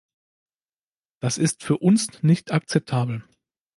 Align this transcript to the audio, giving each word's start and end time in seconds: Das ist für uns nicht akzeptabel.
Das 1.21 1.37
ist 1.37 1.61
für 1.63 1.77
uns 1.77 2.23
nicht 2.23 2.51
akzeptabel. 2.53 3.23